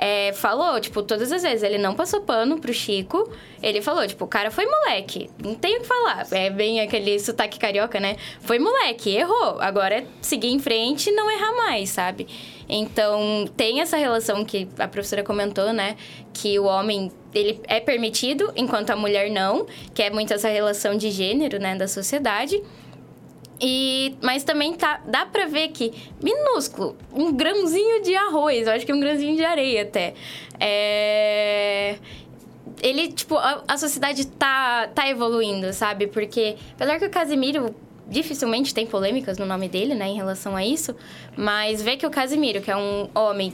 [0.00, 3.28] é, falou, tipo, todas as vezes, ele não passou pano pro Chico.
[3.60, 5.28] Ele falou, tipo, o cara foi moleque.
[5.42, 6.24] Não tem o que falar.
[6.30, 8.16] É bem aquele sotaque carioca, né?
[8.40, 9.60] Foi moleque, errou.
[9.60, 12.28] Agora é seguir em frente e não errar mais, sabe?
[12.68, 15.96] Então, tem essa relação que a professora comentou, né?
[16.34, 19.66] Que o homem, ele é permitido, enquanto a mulher não.
[19.94, 21.74] Que é muito essa relação de gênero, né?
[21.76, 22.62] Da sociedade.
[23.60, 28.86] E, mas também tá, dá pra ver que, minúsculo, um grãozinho de arroz, eu acho
[28.86, 30.14] que é um grãozinho de areia até.
[30.60, 31.96] É...
[32.80, 36.06] Ele, tipo, a, a sociedade tá, tá evoluindo, sabe?
[36.06, 37.74] Porque, apesar que o Casimiro
[38.08, 40.94] dificilmente tem polêmicas no nome dele, né, em relação a isso,
[41.36, 43.52] mas vê que o Casimiro, que é um homem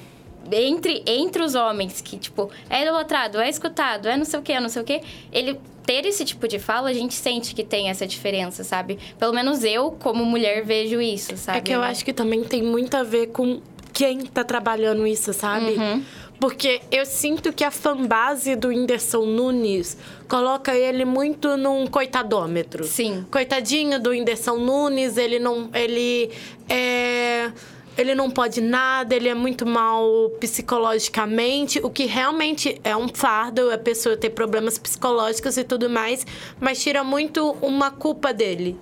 [0.53, 4.53] entre, entre os homens que, tipo, é idolatrado, é escutado, é não sei o que,
[4.53, 5.01] é não sei o que,
[5.33, 8.99] ele ter esse tipo de fala, a gente sente que tem essa diferença, sabe?
[9.19, 11.59] Pelo menos eu, como mulher, vejo isso, sabe?
[11.59, 13.61] É que eu acho que também tem muito a ver com
[13.95, 15.75] quem tá trabalhando isso, sabe?
[15.75, 16.05] Uhum.
[16.41, 19.97] Porque eu sinto que a fanbase do Whindersson Nunes
[20.29, 22.85] coloca ele muito num coitadômetro.
[22.85, 23.25] Sim.
[23.31, 25.71] Coitadinho do Whindersson Nunes, ele não.
[25.73, 26.31] Ele
[26.69, 27.53] é.
[27.97, 33.71] Ele não pode nada, ele é muito mal psicologicamente, o que realmente é um fardo
[33.71, 36.27] a pessoa ter problemas psicológicos e tudo mais,
[36.59, 38.77] mas tira muito uma culpa dele.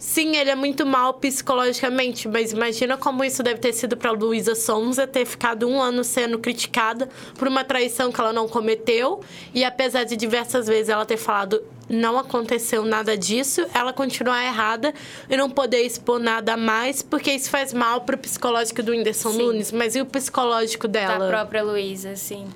[0.00, 4.54] Sim, ele é muito mal psicologicamente, mas imagina como isso deve ter sido para Luísa
[4.54, 7.06] Sonza ter ficado um ano sendo criticada
[7.38, 9.20] por uma traição que ela não cometeu.
[9.52, 14.94] E apesar de diversas vezes ela ter falado não aconteceu nada disso, ela continuar errada
[15.28, 19.38] e não poder expor nada mais, porque isso faz mal pro psicológico do Whindersson Sim.
[19.38, 19.70] Nunes.
[19.70, 21.18] Mas e o psicológico dela?
[21.18, 22.46] Da própria Luísa, sim.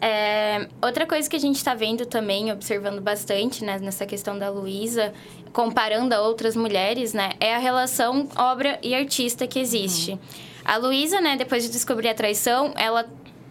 [0.00, 4.50] É, outra coisa que a gente está vendo também, observando bastante né, nessa questão da
[4.50, 5.12] Luísa,
[5.56, 10.18] comparando a outras mulheres, né, é a relação obra e artista que existe.
[10.62, 13.06] A Luísa, né, depois de descobrir a traição, ela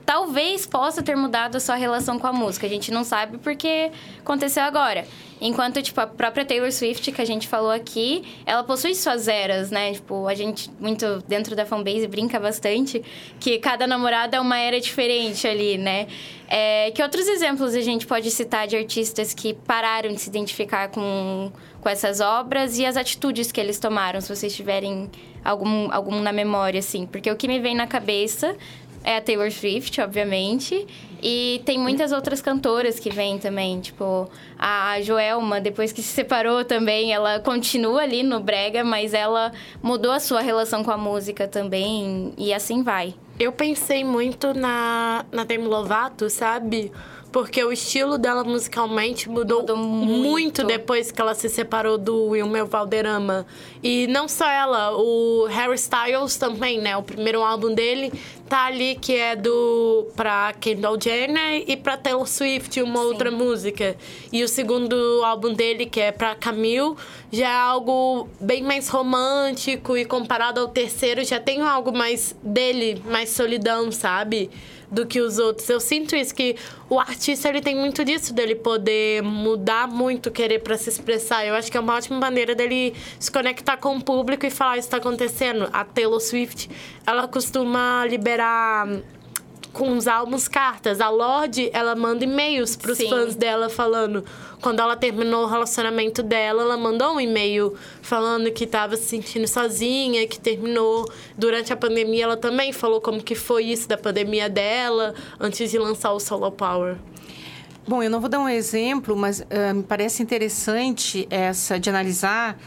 [0.06, 2.68] talvez possa ter mudado a sua relação com a música.
[2.68, 5.06] A gente não sabe porque aconteceu agora.
[5.41, 9.70] Enquanto, tipo, a própria Taylor Swift, que a gente falou aqui, ela possui suas eras,
[9.70, 9.94] né?
[9.94, 13.04] Tipo, a gente, muito dentro da fanbase, brinca bastante
[13.39, 16.08] que cada namorada é uma era diferente ali, né?
[16.48, 20.88] É, que outros exemplos a gente pode citar de artistas que pararam de se identificar
[20.89, 25.10] com, com essas obras e as atitudes que eles tomaram, se vocês tiverem
[25.44, 27.06] algum, algum na memória, assim?
[27.06, 28.56] Porque o que me vem na cabeça
[29.06, 30.86] é a Taylor Swift, obviamente.
[31.22, 36.63] E tem muitas outras cantoras que vêm também, tipo a Joelma, depois que se separou
[36.65, 41.48] também, ela continua ali no brega, mas ela mudou a sua relação com a música
[41.48, 43.15] também e assim vai.
[43.39, 46.91] Eu pensei muito na, na Demi Lovato, sabe?
[47.36, 50.30] Porque o estilo dela musicalmente mudou, Mudou muito.
[50.30, 50.63] muito.
[50.63, 53.45] depois que ela se separou do Wilmer Valderrama.
[53.84, 56.95] E não só ela, o Harry Styles também, né?
[56.95, 58.13] O primeiro álbum dele
[58.48, 63.98] tá ali que é do pra Kendall Jenner e pra Taylor Swift, uma outra música.
[64.32, 64.95] E o segundo
[65.26, 66.95] álbum dele, que é pra Camille,
[67.34, 73.02] já é algo bem mais romântico e comparado ao terceiro já tem algo mais dele,
[73.06, 74.50] mais solidão, sabe?
[74.91, 75.69] Do que os outros.
[75.69, 76.56] Eu sinto isso que
[76.89, 81.45] o artista ele tem muito disso dele poder mudar muito, querer para se expressar.
[81.45, 84.78] Eu acho que é uma ótima maneira dele se conectar com o público e falar
[84.78, 85.69] isso está acontecendo.
[85.74, 86.69] A Taylor Swift,
[87.06, 88.88] ela costuma liberar
[89.76, 91.02] com os álbuns cartas.
[91.02, 93.10] A Lorde, ela manda e-mails pros Sim.
[93.10, 94.24] fãs dela falando.
[94.62, 99.46] Quando ela terminou o relacionamento dela, ela mandou um e-mail falando que estava se sentindo
[99.46, 102.24] sozinha, que terminou durante a pandemia.
[102.24, 106.50] Ela também falou como que foi isso da pandemia dela, antes de lançar o Solo
[106.52, 106.96] Power.
[107.86, 112.58] Bom, eu não vou dar um exemplo, mas ah, me parece interessante essa de analisar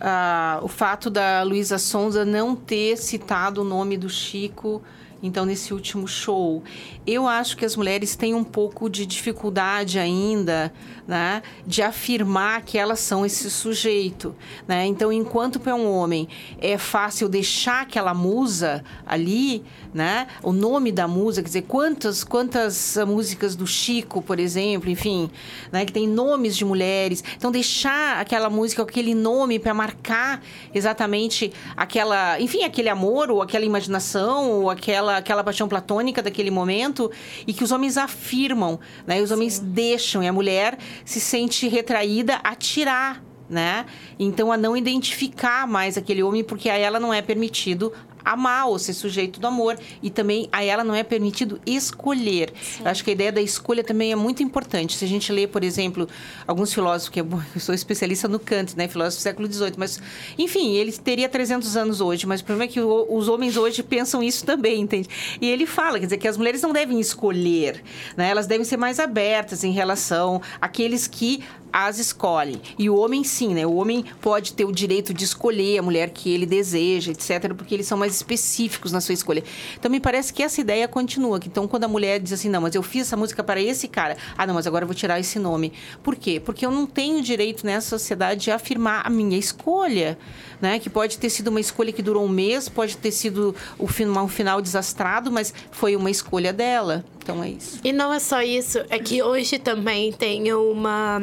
[0.00, 4.82] ah, o fato da Luísa Sonza não ter citado o nome do Chico
[5.22, 6.62] então nesse último show.
[7.06, 10.72] Eu acho que as mulheres têm um pouco de dificuldade ainda,
[11.06, 14.34] né, de afirmar que elas são esse sujeito,
[14.68, 14.86] né?
[14.86, 16.28] Então, enquanto para um homem
[16.60, 20.28] é fácil deixar aquela musa ali, né?
[20.42, 25.30] O nome da musa, quer dizer, quantas quantas músicas do Chico, por exemplo, enfim,
[25.72, 27.24] né, que tem nomes de mulheres.
[27.36, 33.64] Então, deixar aquela música, aquele nome para marcar exatamente aquela, enfim, aquele amor ou aquela
[33.64, 37.10] imaginação ou aquela aquela paixão platônica daquele momento
[37.46, 39.18] e que os homens afirmam, né?
[39.18, 39.64] E os homens Sim.
[39.66, 43.84] deixam e a mulher se sente retraída a tirar né?
[44.16, 47.92] Então a não identificar mais aquele homem porque a ela não é permitido
[48.24, 49.78] amar ou ser sujeito do amor.
[50.02, 52.52] E também a ela não é permitido escolher.
[52.84, 54.96] Acho que a ideia da escolha também é muito importante.
[54.96, 56.08] Se a gente lê, por exemplo,
[56.46, 57.26] alguns filósofos, que eu
[57.58, 58.88] sou especialista no Kant, né?
[58.88, 60.00] Filósofo do século XVIII, mas,
[60.38, 64.22] enfim, ele teria 300 anos hoje, mas o problema é que os homens hoje pensam
[64.22, 65.08] isso também, entende?
[65.40, 67.82] E ele fala, quer dizer, que as mulheres não devem escolher,
[68.16, 68.30] né?
[68.30, 72.60] Elas devem ser mais abertas em relação àqueles que as escolhem.
[72.78, 73.66] E o homem, sim, né?
[73.66, 77.74] O homem pode ter o direito de escolher a mulher que ele deseja, etc., porque
[77.74, 79.42] eles são mais específicos na sua escolha.
[79.78, 81.40] Então, me parece que essa ideia continua.
[81.44, 84.16] Então, quando a mulher diz assim, não, mas eu fiz essa música para esse cara.
[84.36, 85.72] Ah, não, mas agora eu vou tirar esse nome.
[86.02, 86.40] Por quê?
[86.40, 90.18] Porque eu não tenho direito nessa sociedade de afirmar a minha escolha,
[90.60, 90.78] né?
[90.78, 94.28] Que pode ter sido uma escolha que durou um mês, pode ter sido o um
[94.28, 97.04] final desastrado, mas foi uma escolha dela.
[97.22, 97.78] Então, é isso.
[97.84, 101.22] E não é só isso, é que hoje também tem uma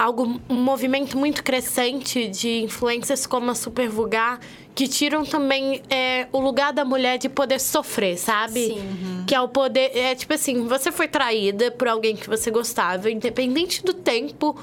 [0.00, 4.40] algo um movimento muito crescente de influências como a Super Vulgar
[4.74, 8.68] que tiram também é, o lugar da mulher de poder sofrer, sabe?
[8.68, 8.78] Sim.
[8.78, 9.24] Uhum.
[9.26, 9.90] Que é o poder.
[9.94, 14.58] É tipo assim, você foi traída por alguém que você gostava, independente do tempo,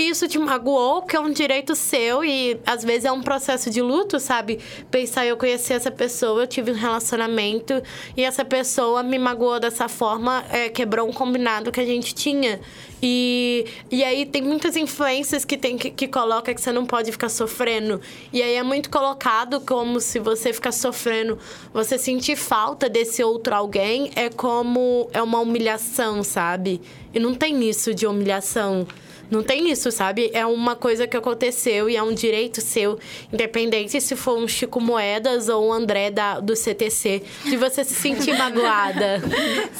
[0.00, 3.82] isso te magoou, que é um direito seu, e às vezes é um processo de
[3.82, 4.58] luto, sabe?
[4.90, 7.82] Pensar, eu conheci essa pessoa, eu tive um relacionamento,
[8.16, 12.60] e essa pessoa me magoou dessa forma, é, quebrou um combinado que a gente tinha.
[13.02, 17.10] E, e aí tem muitas influências que, tem, que, que coloca que você não pode
[17.10, 18.00] ficar sofrendo.
[18.32, 21.36] E aí é muito colocado como se você ficar sofrendo,
[21.74, 26.80] você sentir falta desse outro alguém é como é uma humilhação, sabe?
[27.12, 28.86] E não tem isso de humilhação.
[29.32, 30.30] Não tem isso, sabe?
[30.34, 32.98] É uma coisa que aconteceu e é um direito seu,
[33.32, 37.94] independente se for um Chico Moedas ou um André da, do CTC, de você se
[37.94, 39.22] sentir magoada.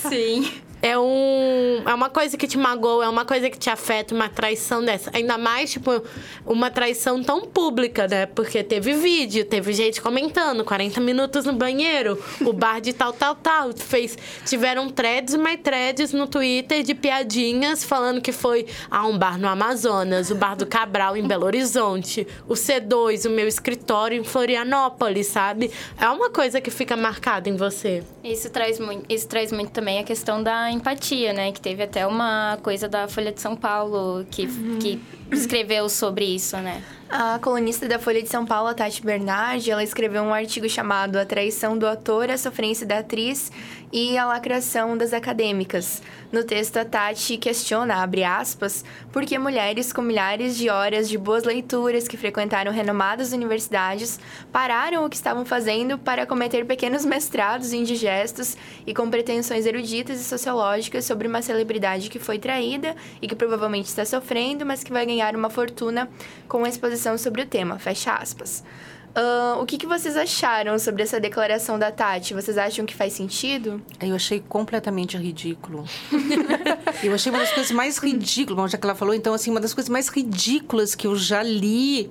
[0.09, 0.51] Sim
[0.83, 4.29] é um é uma coisa que te magoa, é uma coisa que te afeta, uma
[4.29, 5.11] traição dessa.
[5.15, 6.03] Ainda mais, tipo,
[6.45, 8.27] uma traição tão pública, né?
[8.27, 13.37] Porque teve vídeo, teve gente comentando, 40 minutos no banheiro, o bar de tal, tal,
[13.37, 13.73] tal.
[13.73, 19.39] Fez, tiveram threads, mais threads no Twitter de piadinhas falando que foi ah, um bar
[19.39, 24.25] no Amazonas, o bar do Cabral em Belo Horizonte, o C2, o meu escritório em
[24.25, 25.71] Florianópolis, sabe?
[26.01, 28.03] É uma coisa que fica marcada em você.
[28.25, 31.53] Isso traz muito, isso traz muito também a questão da empatia, né?
[31.53, 34.79] Que teve até uma coisa da Folha de São Paulo que, uhum.
[34.79, 36.83] que escreveu sobre isso, né?
[37.09, 41.17] A colunista da Folha de São Paulo, a Tati Bernardi, ela escreveu um artigo chamado
[41.17, 43.53] A Traição do Ator, a Sofrência da Atriz
[43.93, 46.03] e a Lacração das Acadêmicas.
[46.33, 51.19] No texto, a Tati questiona, abre aspas, por que mulheres com milhares de horas de
[51.19, 54.19] boas leituras que frequentaram renomadas universidades
[54.51, 60.25] pararam o que estavam fazendo para cometer pequenos mestrados indigestos e com pretensões eruditas e
[60.25, 65.05] sociológicas sobre uma celebridade que foi traída e que provavelmente está sofrendo, mas que vai
[65.05, 66.09] ganhar uma fortuna
[66.49, 67.79] com a exposição sobre o tema.
[67.79, 68.65] Fecha aspas.
[69.15, 72.33] Uh, o que, que vocês acharam sobre essa declaração da Tati?
[72.33, 73.83] Vocês acham que faz sentido?
[74.01, 75.85] Eu achei completamente ridículo.
[77.05, 79.75] eu achei uma das coisas mais ridículas, já que ela falou, então, assim, uma das
[79.75, 82.11] coisas mais ridículas que eu já li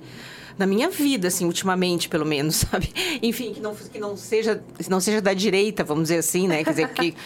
[0.56, 2.92] na minha vida, assim, ultimamente, pelo menos, sabe?
[3.20, 6.62] Enfim, que não, que não seja não seja da direita, vamos dizer assim, né?
[6.62, 7.16] Quer dizer, que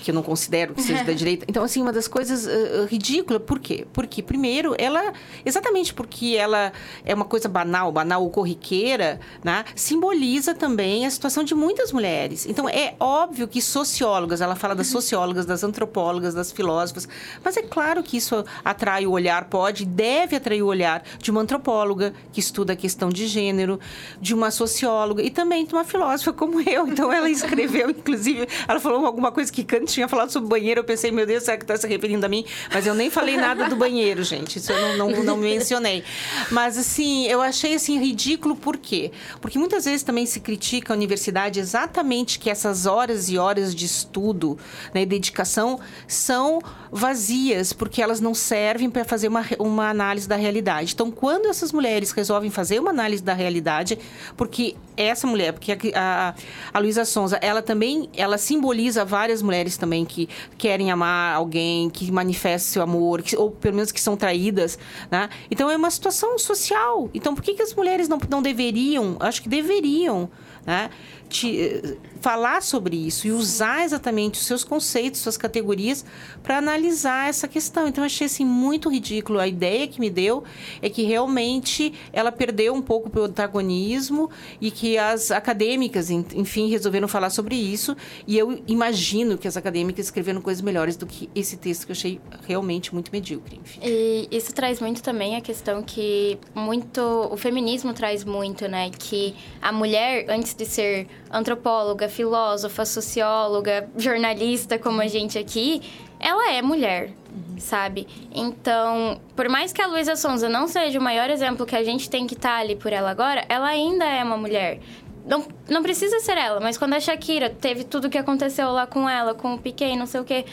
[0.00, 1.44] que eu não considero que seja da direita.
[1.48, 3.86] Então, assim, uma das coisas uh, ridículas, por quê?
[3.92, 5.12] Porque, primeiro, ela,
[5.44, 6.72] exatamente porque ela
[7.04, 9.64] é uma coisa banal, banal ou corriqueira, né?
[9.74, 12.46] simboliza também a situação de muitas mulheres.
[12.46, 15.00] Então, é óbvio que sociólogas, ela fala das uhum.
[15.00, 17.08] sociólogas, das antropólogas, das filósofas,
[17.44, 21.40] mas é claro que isso atrai o olhar, pode, deve atrair o olhar de uma
[21.40, 23.78] antropóloga que estuda a questão de gênero,
[24.20, 26.86] de uma socióloga e também de uma filósofa como eu.
[26.86, 30.84] Então, ela escreveu, inclusive, ela falou alguma coisa que Kant tinha falado sobre banheiro, eu
[30.84, 32.44] pensei, meu Deus, será que tá se referindo a mim?
[32.72, 34.58] Mas eu nem falei nada do banheiro, gente.
[34.58, 36.04] Isso eu não, não, não mencionei.
[36.50, 39.10] Mas, assim, eu achei, assim, ridículo por quê?
[39.40, 43.84] Porque muitas vezes também se critica a universidade exatamente que essas horas e horas de
[43.84, 44.58] estudo
[44.94, 50.36] né, e dedicação são vazias, porque elas não servem para fazer uma, uma análise da
[50.36, 50.92] realidade.
[50.94, 53.98] Então, quando essas mulheres resolvem fazer uma análise da realidade,
[54.36, 56.34] porque essa mulher, porque a,
[56.74, 61.90] a, a Luísa Sonza, ela também, ela simboliza várias mulheres também que querem amar alguém,
[61.90, 64.78] que manifestam seu amor, que, ou pelo menos que são traídas,
[65.10, 65.28] né?
[65.50, 67.10] Então, é uma situação social.
[67.12, 70.30] Então, por que, que as mulheres não, não deveriam, acho que deveriam,
[70.64, 70.90] né?
[71.28, 76.04] Te, falar sobre isso e usar exatamente os seus conceitos, suas categorias
[76.42, 77.88] para analisar essa questão.
[77.88, 79.38] Então, achei assim muito ridículo.
[79.38, 80.44] A ideia que me deu
[80.82, 84.30] é que realmente ela perdeu um pouco o protagonismo
[84.60, 87.96] e que as acadêmicas, enfim, resolveram falar sobre isso.
[88.26, 91.96] E eu imagino que as acadêmicas escreveram coisas melhores do que esse texto que eu
[91.96, 93.60] achei realmente muito medíocre.
[93.62, 93.80] Enfim.
[93.82, 99.34] E isso traz muito também a questão que muito o feminismo traz muito, né, que
[99.62, 105.80] a mulher antes de ser antropóloga, filósofa, socióloga, jornalista como a gente aqui,
[106.20, 107.58] ela é mulher, uhum.
[107.58, 108.06] sabe?
[108.34, 112.10] Então, por mais que a Luísa Sonza não seja o maior exemplo que a gente
[112.10, 114.80] tem que estar tá ali por ela agora, ela ainda é uma mulher.
[115.26, 118.86] Não, não precisa ser ela, mas quando a Shakira teve tudo o que aconteceu lá
[118.86, 120.44] com ela, com o Piquet, não sei o quê.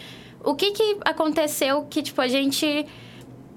[0.43, 2.85] O que que aconteceu que, tipo, a gente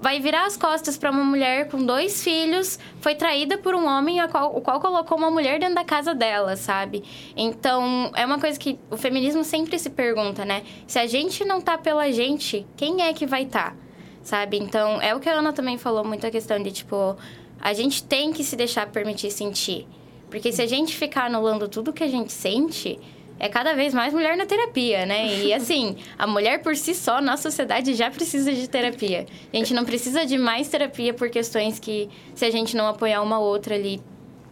[0.01, 4.17] vai virar as costas para uma mulher com dois filhos, foi traída por um homem
[4.29, 7.03] qual, o qual colocou uma mulher dentro da casa dela, sabe?
[7.37, 10.63] Então, é uma coisa que o feminismo sempre se pergunta, né?
[10.87, 13.75] Se a gente não tá pela gente, quem é que vai tá?
[14.23, 14.57] Sabe?
[14.57, 17.15] Então, é o que a Ana também falou, muito a questão de, tipo,
[17.59, 19.87] a gente tem que se deixar permitir sentir.
[20.31, 22.99] Porque se a gente ficar anulando tudo que a gente sente,
[23.41, 25.35] é cada vez mais mulher na terapia, né?
[25.35, 29.25] E assim, a mulher por si só na sociedade já precisa de terapia.
[29.51, 33.19] A gente não precisa de mais terapia por questões que, se a gente não apoiar
[33.23, 33.99] uma outra ali,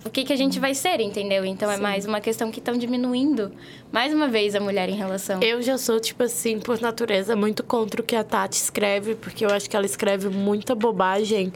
[0.05, 1.43] o que, que a gente vai ser, entendeu?
[1.43, 1.79] Então é Sim.
[1.79, 3.51] é mais uma questão que estão diminuindo
[3.91, 5.41] mais uma vez a mulher em relação.
[5.41, 9.43] Eu já sou, tipo assim, por natureza, muito contra o que a Tati escreve, porque
[9.43, 11.51] eu acho que ela escreve muita bobagem.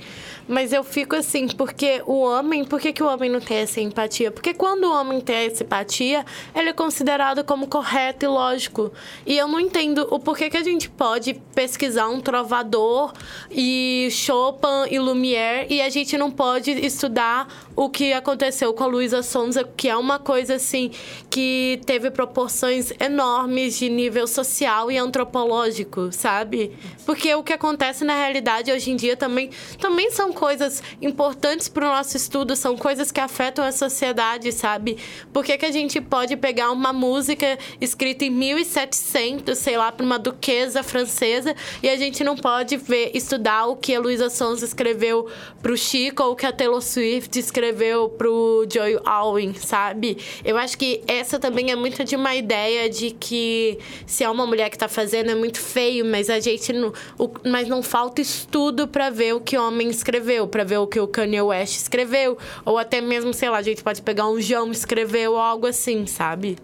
[0.47, 3.79] Mas eu fico assim, porque o homem, por que, que o homem não tem essa
[3.79, 4.31] empatia?
[4.31, 6.25] Porque quando o homem tem essa empatia,
[6.55, 8.91] ele é considerado como correto e lógico.
[9.27, 13.13] E eu não entendo o porquê que a gente pode pesquisar um trovador
[13.51, 18.32] e Chopin e Lumière e a gente não pode estudar o que aconteceu
[18.73, 20.91] com a Luísa Sonza, que é uma coisa assim
[21.29, 26.71] que teve proporções enormes de nível social e antropológico, sabe?
[27.05, 31.85] Porque o que acontece na realidade hoje em dia também, também são coisas importantes para
[31.85, 34.97] o nosso estudo, são coisas que afetam a sociedade, sabe?
[35.31, 40.05] Por que, que a gente pode pegar uma música escrita em 1700, sei lá, para
[40.05, 44.61] uma duquesa francesa, e a gente não pode ver, estudar o que a Luísa Sons
[44.61, 45.27] escreveu
[45.61, 50.17] para o Chico ou o que a Taylor Swift escreveu para o Joy Alwyn, sabe?
[50.45, 54.47] Eu acho que essa também é muito de uma ideia de que se é uma
[54.47, 58.21] mulher que está fazendo é muito feio, mas a gente não, o, mas não falta
[58.21, 62.37] estudo para ver o que homem escreveu, para ver o que o Kanye West escreveu,
[62.63, 66.05] ou até mesmo, sei lá, a gente pode pegar um João escreveu ou algo assim,
[66.05, 66.55] sabe?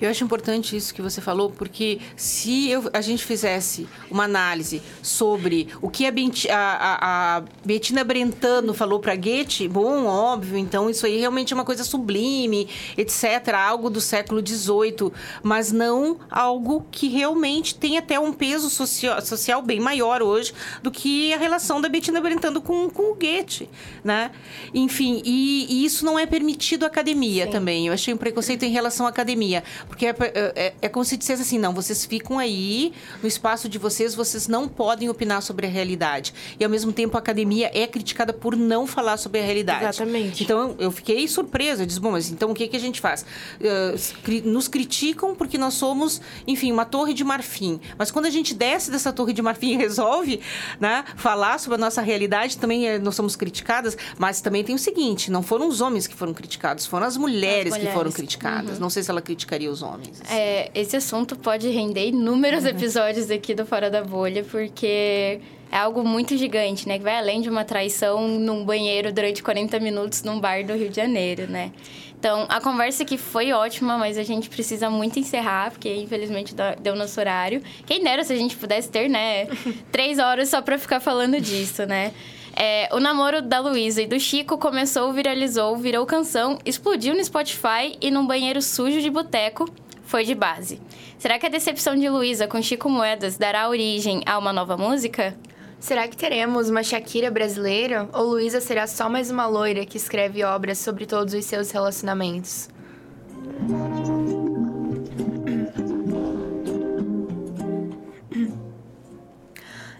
[0.00, 4.82] Eu acho importante isso que você falou, porque se eu, a gente fizesse uma análise
[5.02, 6.10] sobre o que a,
[6.50, 11.64] a, a Bettina Brentano falou para Goethe, bom, óbvio, então isso aí realmente é uma
[11.64, 18.32] coisa sublime, etc., algo do século XVIII, mas não algo que realmente tem até um
[18.32, 23.12] peso social, social bem maior hoje do que a relação da Bettina Brentano com, com
[23.12, 23.68] o Goethe,
[24.04, 24.30] né?
[24.74, 27.50] Enfim, e, e isso não é permitido à academia Sim.
[27.50, 27.86] também.
[27.86, 29.62] Eu achei um preconceito em relação à academia.
[29.88, 33.68] Porque é, é, é, é, como se dissesse assim, não, vocês ficam aí, no espaço
[33.68, 36.34] de vocês, vocês não podem opinar sobre a realidade.
[36.58, 39.84] E, ao mesmo tempo, a academia é criticada por não falar sobre a realidade.
[39.84, 40.44] Exatamente.
[40.44, 41.82] Então, eu fiquei surpresa.
[41.82, 43.24] Eu disse, bom, mas então o que, que a gente faz?
[43.60, 47.80] Uh, nos criticam porque nós somos, enfim, uma torre de marfim.
[47.98, 50.40] Mas quando a gente desce dessa torre de marfim e resolve
[50.80, 53.96] né, falar sobre a nossa realidade, também é, nós somos criticadas.
[54.18, 57.72] Mas também tem o seguinte, não foram os homens que foram criticados, foram as mulheres,
[57.72, 57.88] as mulheres.
[57.88, 58.74] que foram criticadas.
[58.74, 58.80] Uhum.
[58.80, 60.20] Não sei se ela criticaria os homens.
[60.20, 60.34] Assim.
[60.34, 62.70] É, esse assunto pode render inúmeros uhum.
[62.70, 66.98] episódios aqui do Fora da Bolha, porque é algo muito gigante, né?
[66.98, 70.88] Que vai além de uma traição num banheiro durante 40 minutos num bar do Rio
[70.88, 71.72] de Janeiro, né?
[72.18, 76.96] Então, a conversa aqui foi ótima, mas a gente precisa muito encerrar, porque infelizmente deu
[76.96, 77.62] nosso horário.
[77.84, 79.46] Quem dera se a gente pudesse ter, né?
[79.92, 82.12] Três horas só pra ficar falando disso, né?
[82.58, 87.96] É, o namoro da Luísa e do Chico começou, viralizou, virou canção, explodiu no Spotify
[88.00, 89.70] e num banheiro sujo de boteco
[90.06, 90.80] foi de base.
[91.18, 95.36] Será que a decepção de Luísa com Chico Moedas dará origem a uma nova música?
[95.78, 98.08] Será que teremos uma Shakira brasileira?
[98.14, 102.70] Ou Luísa será só mais uma loira que escreve obras sobre todos os seus relacionamentos?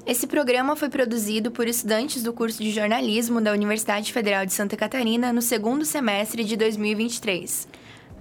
[0.06, 4.76] Esse programa foi produzido por estudantes do curso de jornalismo da Universidade Federal de Santa
[4.76, 7.66] Catarina no segundo semestre de 2023.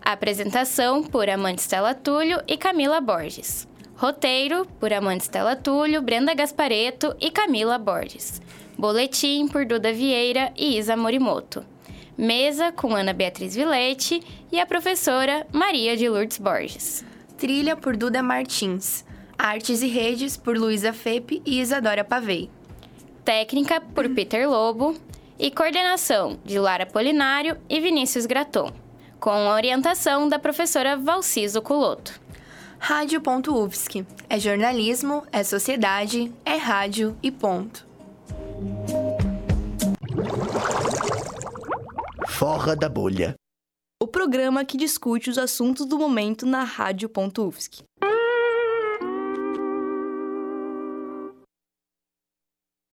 [0.01, 3.67] Apresentação por Amanda Stella Túlio e Camila Borges.
[3.95, 8.41] Roteiro por Amanda Stella Túlio, Brenda Gaspareto e Camila Borges.
[8.75, 11.63] Boletim por Duda Vieira e Isa Morimoto.
[12.17, 17.05] Mesa com Ana Beatriz Vilete e a professora Maria de Lourdes Borges.
[17.37, 19.05] Trilha por Duda Martins.
[19.37, 22.49] Artes e Redes por Luísa Fepe e Isadora Pavei.
[23.23, 24.95] Técnica por Peter Lobo
[25.37, 28.71] e coordenação de Lara Polinário e Vinícius Graton,
[29.19, 32.19] com a orientação da professora Valciso Culoto.
[32.79, 34.05] Rádio.UFSC.
[34.29, 37.85] É jornalismo, é sociedade, é rádio e ponto.
[42.29, 43.35] Forra da bolha.
[44.01, 47.81] O programa que discute os assuntos do momento na Rádio.UFSC.